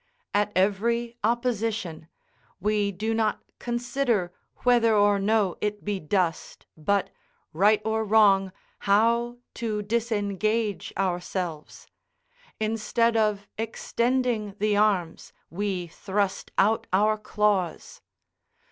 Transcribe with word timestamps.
At 0.33 0.51
every 0.55 1.15
opposition, 1.23 2.07
we 2.59 2.91
do 2.91 3.13
not 3.13 3.43
consider 3.59 4.33
whether 4.63 4.95
or 4.95 5.19
no 5.19 5.57
it 5.61 5.85
be 5.85 5.99
dust, 5.99 6.65
but, 6.75 7.11
right 7.53 7.79
or 7.85 8.03
wrong, 8.03 8.51
how 8.79 9.37
to 9.53 9.83
disengage 9.83 10.91
ourselves: 10.97 11.85
instead 12.59 13.15
of 13.15 13.47
extending 13.59 14.55
the 14.57 14.75
arms, 14.75 15.33
we 15.51 15.85
thrust 15.85 16.49
out 16.57 16.87
our 16.91 17.15
claws. 17.15 18.01